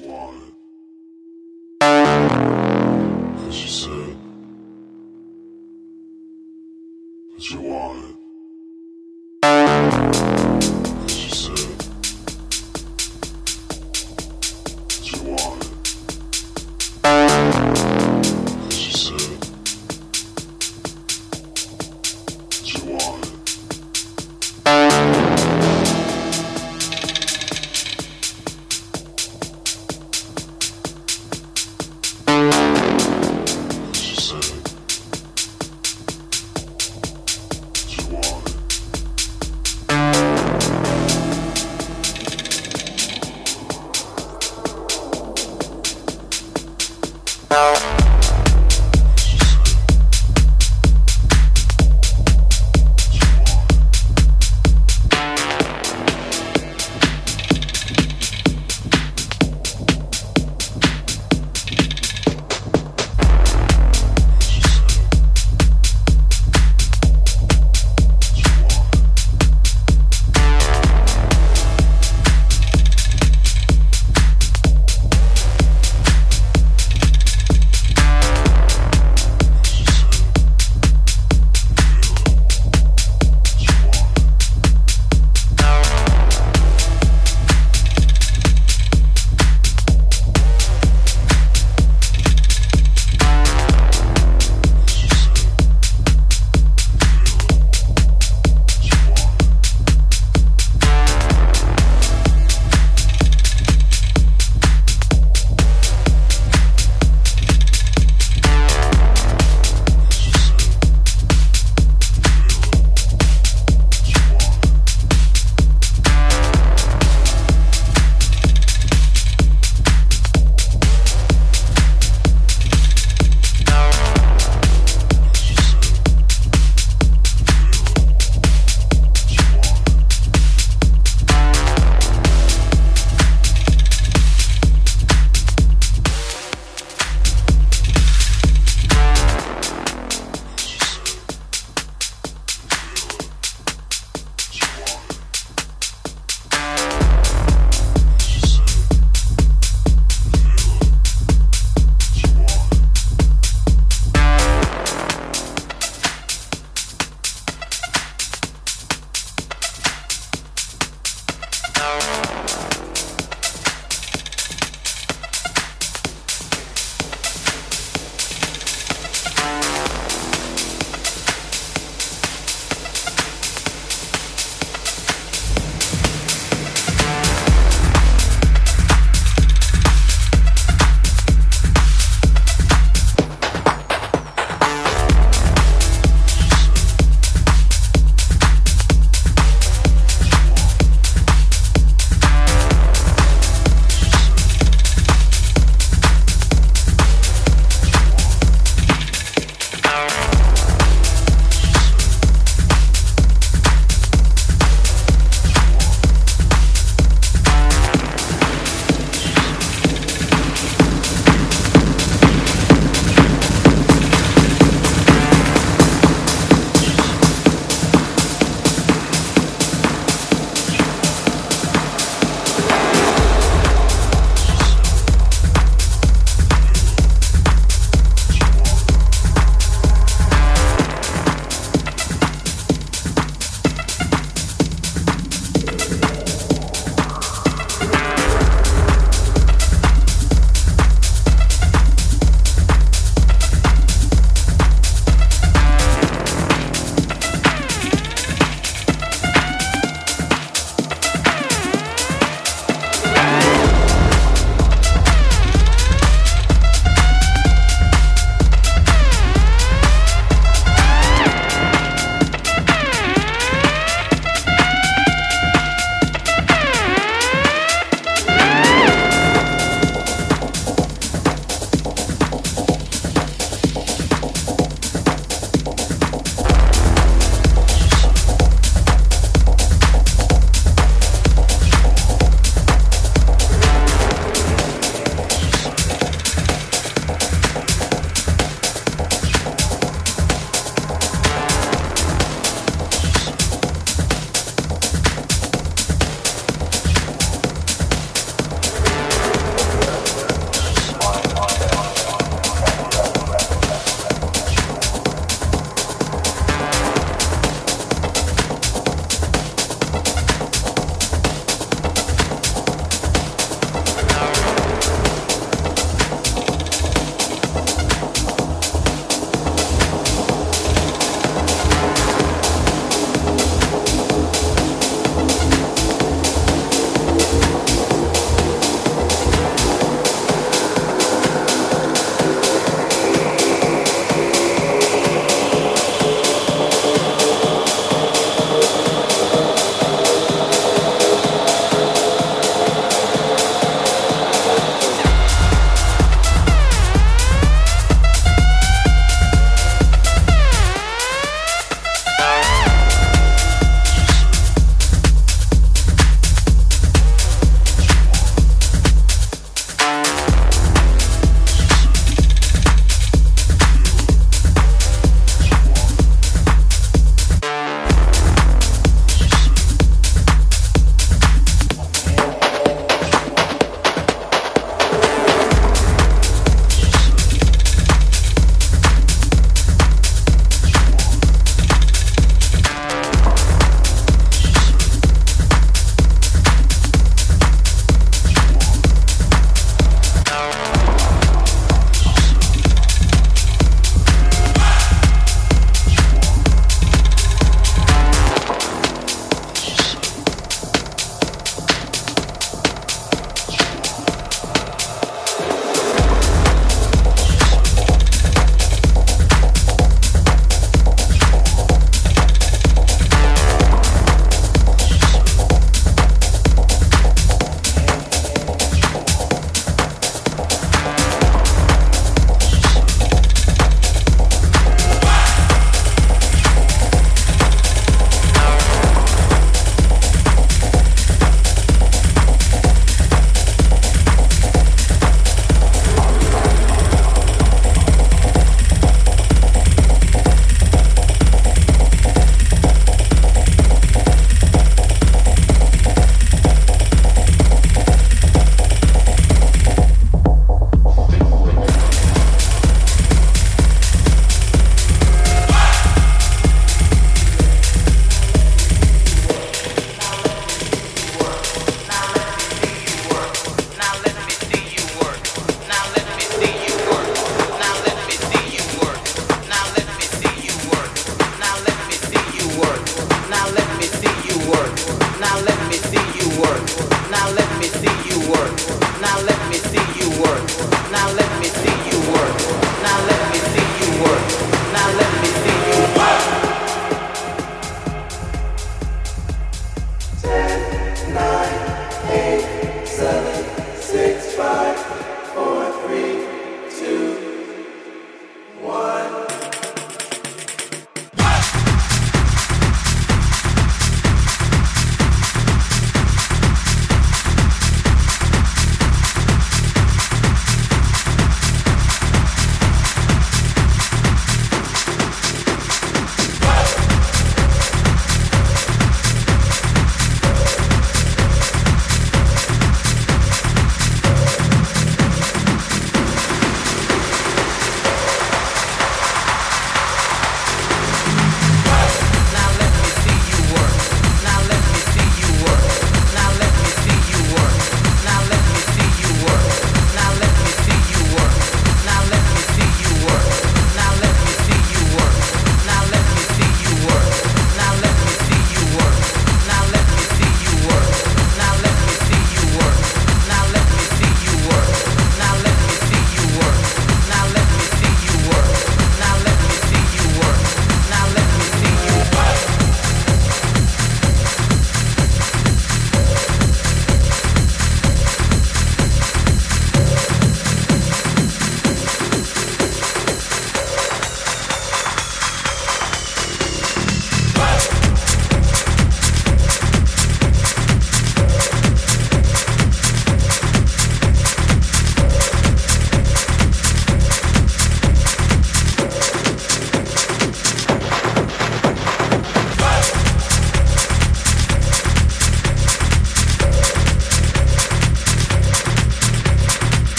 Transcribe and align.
Why? 0.00 0.02
you 0.02 0.08
want. 0.08 0.61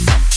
Mix. 0.00 0.29